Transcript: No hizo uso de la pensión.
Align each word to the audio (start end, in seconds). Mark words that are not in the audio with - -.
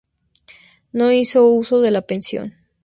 No 0.91 1.11
hizo 1.11 1.45
uso 1.45 1.79
de 1.79 1.91
la 1.91 2.01
pensión. 2.01 2.55